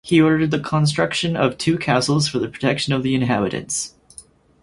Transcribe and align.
He 0.03 0.19
ordered 0.19 0.49
the 0.49 0.59
construction 0.59 1.37
of 1.37 1.59
two 1.59 1.77
castles 1.77 2.27
for 2.27 2.39
the 2.39 2.47
protection 2.49 2.91
of 2.93 3.03
the 3.03 3.13
inhabitants. 3.13 3.93